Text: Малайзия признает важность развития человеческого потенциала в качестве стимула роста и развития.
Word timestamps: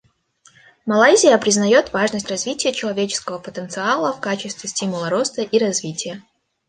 Малайзия 0.87 1.37
признает 1.37 1.93
важность 1.93 2.27
развития 2.27 2.73
человеческого 2.73 3.37
потенциала 3.37 4.11
в 4.11 4.19
качестве 4.19 4.67
стимула 4.67 5.11
роста 5.11 5.43
и 5.43 5.59
развития. 5.59 6.23